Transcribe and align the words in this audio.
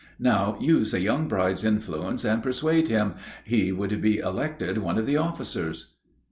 Now 0.17 0.57
use 0.59 0.95
a 0.95 0.99
young 0.99 1.27
bride's 1.27 1.63
influence 1.63 2.25
and 2.25 2.41
persuade 2.41 2.87
him; 2.87 3.13
he 3.43 3.71
would 3.71 4.01
be 4.01 4.17
elected 4.17 4.79
one 4.79 4.97
of 4.97 5.05
the 5.05 5.17
officers." 5.17 5.93